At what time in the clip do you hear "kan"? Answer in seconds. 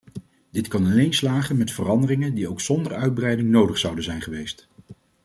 0.67-0.85